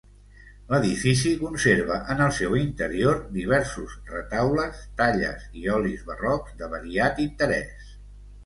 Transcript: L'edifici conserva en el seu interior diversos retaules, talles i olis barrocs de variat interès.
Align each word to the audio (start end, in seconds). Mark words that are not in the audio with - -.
L'edifici 0.69 1.33
conserva 1.41 1.97
en 2.13 2.23
el 2.27 2.33
seu 2.37 2.57
interior 2.61 3.19
diversos 3.35 3.93
retaules, 4.15 4.81
talles 5.03 5.47
i 5.65 5.69
olis 5.77 6.03
barrocs 6.09 6.61
de 6.63 6.75
variat 6.77 7.23
interès. 7.31 7.97